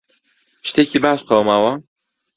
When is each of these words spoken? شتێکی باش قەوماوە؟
شتێکی 0.67 0.97
باش 1.03 1.19
قەوماوە؟ 1.27 1.73